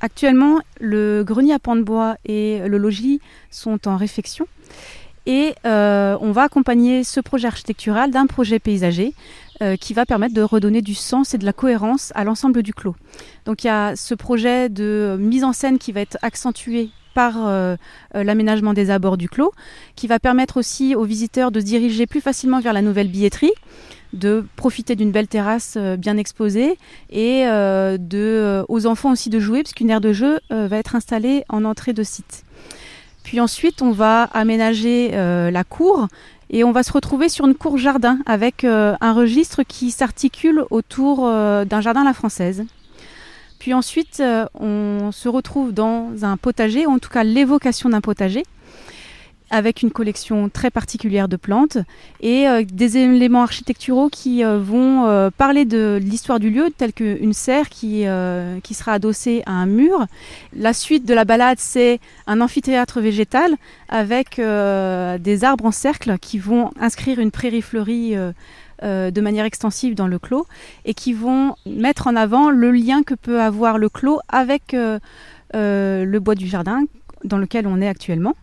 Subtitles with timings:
[0.00, 4.46] Actuellement, le grenier à pan de bois et le logis sont en réflexion.
[5.26, 9.12] Et euh, on va accompagner ce projet architectural d'un projet paysager
[9.60, 12.72] euh, qui va permettre de redonner du sens et de la cohérence à l'ensemble du
[12.72, 12.94] clos.
[13.44, 17.48] Donc il y a ce projet de mise en scène qui va être accentué par
[17.48, 17.74] euh,
[18.14, 19.52] l'aménagement des abords du clos,
[19.96, 23.50] qui va permettre aussi aux visiteurs de se diriger plus facilement vers la nouvelle billetterie
[24.12, 26.78] de profiter d'une belle terrasse euh, bien exposée
[27.10, 30.94] et euh, de, euh, aux enfants aussi de jouer puisqu'une aire de jeu va être
[30.94, 32.44] installée en entrée de site.
[33.22, 36.08] Puis ensuite, on va aménager la cour
[36.50, 41.26] et on va se retrouver sur une cour jardin avec un registre qui s'articule autour
[41.28, 42.64] d'un jardin à la française.
[43.58, 44.22] Puis ensuite,
[44.54, 48.44] on se retrouve dans un potager, ou en tout cas l'évocation d'un potager,
[49.50, 51.78] avec une collection très particulière de plantes
[52.20, 56.92] et euh, des éléments architecturaux qui euh, vont euh, parler de l'histoire du lieu, telle
[56.92, 58.04] qu'une serre qui,
[58.62, 60.06] qui sera adossée à un mur.
[60.54, 63.54] La suite de la balade, c'est un amphithéâtre végétal
[63.88, 68.14] avec des arbres en cercle qui vont inscrire une prairie fleurie.
[68.82, 70.46] de manière extensive dans le clos
[70.84, 74.74] et qui vont mettre en avant le lien que peut avoir le clos avec
[75.52, 76.84] le bois du jardin
[77.24, 78.34] dans lequel on est actuellement.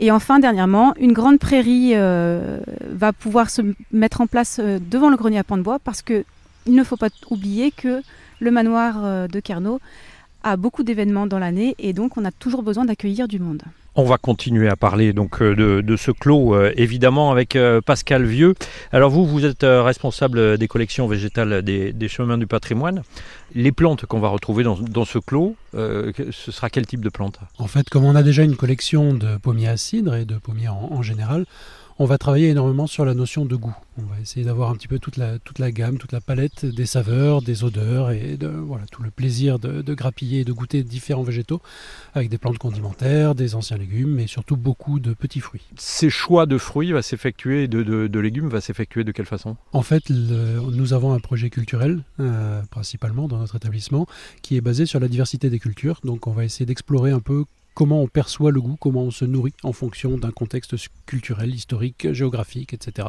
[0.00, 2.60] Et enfin, dernièrement, une grande prairie euh,
[2.90, 6.02] va pouvoir se mettre en place euh, devant le grenier à pan de bois parce
[6.02, 6.24] qu'il
[6.68, 8.00] ne faut pas oublier que
[8.38, 9.80] le manoir euh, de Kerno
[10.44, 13.62] a beaucoup d'événements dans l'année et donc on a toujours besoin d'accueillir du monde.
[13.96, 18.54] On va continuer à parler donc de, ce clos, évidemment, avec Pascal Vieux.
[18.92, 23.02] Alors vous, vous êtes responsable des collections végétales des, chemins du patrimoine.
[23.56, 27.66] Les plantes qu'on va retrouver dans, ce clos, ce sera quel type de plantes En
[27.66, 31.02] fait, comme on a déjà une collection de pommiers à cidre et de pommiers en
[31.02, 31.44] général,
[32.00, 33.74] on va travailler énormément sur la notion de goût.
[33.98, 36.64] On va essayer d'avoir un petit peu toute la, toute la gamme, toute la palette
[36.64, 40.84] des saveurs, des odeurs et de, voilà, tout le plaisir de, grappiller et de goûter
[40.84, 41.60] différents végétaux
[42.14, 45.66] avec des plantes condimentaires, des anciens légumes et surtout beaucoup de petits fruits.
[45.76, 49.56] Ces choix de fruits va s'effectuer, de, de, légumes va s'effectuer de quelle façon?
[49.72, 54.06] En fait, nous avons un projet culturel euh, principalement dans notre établissement
[54.42, 55.57] qui est basé sur la diversité des
[56.04, 57.44] Donc on va essayer d'explorer un peu
[57.78, 60.74] comment on perçoit le goût, comment on se nourrit en fonction d'un contexte
[61.06, 63.06] culturel, historique, géographique, etc.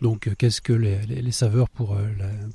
[0.00, 2.06] Donc euh, qu'est-ce que les, saveurs pour, euh,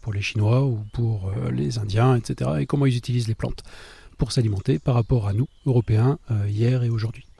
[0.02, 2.50] pour les Chinois ou pour euh, les Indiens, etc.
[2.62, 3.62] Et comment ils utilisent les plantes
[4.18, 6.18] pour s'alimenter par rapport à nous, Européens,
[6.48, 7.26] hier et aujourd'hui.